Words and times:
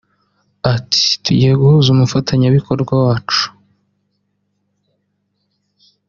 Ati 0.75 1.03
“Tugiye 1.23 1.51
guhuza 1.61 1.87
umufatanyabikorwa 1.91 2.93
wacu 3.05 3.45